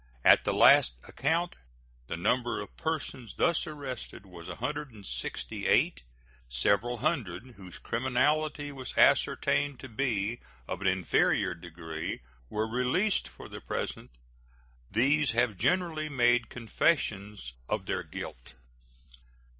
At 0.25 0.43
the 0.45 0.51
last 0.51 0.93
account 1.07 1.53
the 2.07 2.17
number 2.17 2.59
of 2.59 2.75
persons 2.75 3.35
thus 3.37 3.67
arrested 3.67 4.25
was 4.25 4.47
168. 4.47 6.01
Several 6.49 6.97
hundred, 6.97 7.53
whose 7.55 7.77
criminality 7.77 8.71
was 8.71 8.97
ascertained 8.97 9.79
to 9.79 9.87
be 9.87 10.39
of 10.67 10.81
an 10.81 10.87
inferior 10.87 11.53
degree, 11.53 12.21
were 12.49 12.67
released 12.67 13.27
for 13.27 13.47
the 13.47 13.61
present. 13.61 14.09
These 14.89 15.33
have 15.33 15.55
generally 15.59 16.09
made 16.09 16.49
confessions 16.49 17.53
of 17.69 17.85
their 17.85 18.01
guilt. 18.01 18.55